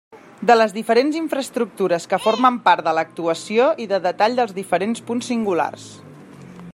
De 0.49 0.53
les 0.55 0.71
diferents 0.77 1.17
infraestructures 1.19 2.09
que 2.13 2.19
formen 2.23 2.57
part 2.69 2.87
de 2.89 2.95
l'actuació 2.99 3.69
i 3.85 3.87
de 3.93 3.99
detall 4.09 4.39
dels 4.41 4.57
diferents 4.61 5.05
punts 5.11 5.33
singulars. 5.33 5.89